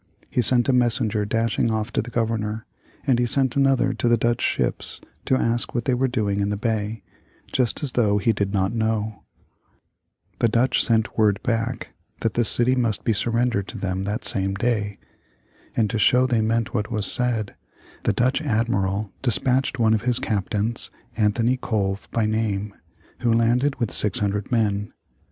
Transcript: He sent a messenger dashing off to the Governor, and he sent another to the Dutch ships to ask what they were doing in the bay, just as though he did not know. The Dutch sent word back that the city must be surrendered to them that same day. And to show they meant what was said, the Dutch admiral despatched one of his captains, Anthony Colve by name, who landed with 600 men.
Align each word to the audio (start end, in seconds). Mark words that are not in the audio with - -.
He 0.31 0.41
sent 0.41 0.67
a 0.67 0.73
messenger 0.73 1.25
dashing 1.25 1.69
off 1.69 1.93
to 1.93 2.01
the 2.01 2.09
Governor, 2.09 2.65
and 3.05 3.19
he 3.19 3.27
sent 3.27 3.55
another 3.55 3.93
to 3.93 4.07
the 4.09 4.17
Dutch 4.17 4.41
ships 4.41 4.99
to 5.25 5.35
ask 5.37 5.75
what 5.75 5.85
they 5.85 5.93
were 5.93 6.07
doing 6.07 6.39
in 6.39 6.49
the 6.49 6.57
bay, 6.57 7.03
just 7.51 7.83
as 7.83 7.91
though 7.91 8.17
he 8.17 8.33
did 8.33 8.51
not 8.51 8.73
know. 8.73 9.21
The 10.39 10.47
Dutch 10.47 10.83
sent 10.83 11.19
word 11.19 11.39
back 11.43 11.89
that 12.21 12.33
the 12.33 12.43
city 12.43 12.73
must 12.73 13.03
be 13.03 13.13
surrendered 13.13 13.67
to 13.67 13.77
them 13.77 14.03
that 14.05 14.25
same 14.25 14.55
day. 14.55 14.97
And 15.77 15.87
to 15.91 15.99
show 15.99 16.25
they 16.25 16.41
meant 16.41 16.73
what 16.73 16.89
was 16.89 17.05
said, 17.05 17.55
the 18.01 18.11
Dutch 18.11 18.41
admiral 18.41 19.13
despatched 19.21 19.77
one 19.77 19.93
of 19.93 20.01
his 20.01 20.17
captains, 20.17 20.89
Anthony 21.15 21.57
Colve 21.57 22.09
by 22.09 22.25
name, 22.25 22.73
who 23.19 23.31
landed 23.31 23.75
with 23.79 23.91
600 23.91 24.51
men. 24.51 24.93